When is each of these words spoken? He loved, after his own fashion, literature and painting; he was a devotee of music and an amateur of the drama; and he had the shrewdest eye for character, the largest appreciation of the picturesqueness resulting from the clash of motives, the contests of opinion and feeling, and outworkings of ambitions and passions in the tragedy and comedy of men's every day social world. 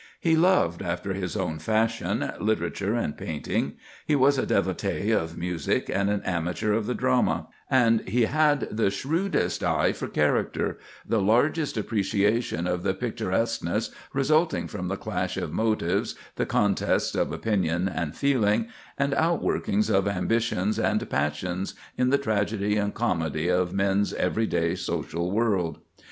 He 0.19 0.35
loved, 0.35 0.81
after 0.81 1.13
his 1.13 1.37
own 1.37 1.59
fashion, 1.59 2.31
literature 2.39 2.95
and 2.95 3.15
painting; 3.15 3.73
he 4.03 4.15
was 4.15 4.39
a 4.39 4.47
devotee 4.47 5.11
of 5.11 5.37
music 5.37 5.91
and 5.93 6.09
an 6.09 6.23
amateur 6.23 6.73
of 6.73 6.87
the 6.87 6.95
drama; 6.95 7.45
and 7.69 8.01
he 8.09 8.23
had 8.23 8.61
the 8.71 8.89
shrewdest 8.89 9.63
eye 9.63 9.91
for 9.91 10.07
character, 10.07 10.79
the 11.07 11.21
largest 11.21 11.77
appreciation 11.77 12.65
of 12.65 12.81
the 12.81 12.95
picturesqueness 12.95 13.91
resulting 14.11 14.67
from 14.67 14.87
the 14.87 14.97
clash 14.97 15.37
of 15.37 15.53
motives, 15.53 16.15
the 16.35 16.47
contests 16.47 17.13
of 17.13 17.31
opinion 17.31 17.87
and 17.87 18.15
feeling, 18.15 18.69
and 18.97 19.13
outworkings 19.13 19.87
of 19.93 20.07
ambitions 20.07 20.79
and 20.79 21.07
passions 21.11 21.75
in 21.95 22.09
the 22.09 22.17
tragedy 22.17 22.75
and 22.75 22.95
comedy 22.95 23.49
of 23.49 23.71
men's 23.71 24.15
every 24.15 24.47
day 24.47 24.73
social 24.73 25.29
world. 25.31 25.77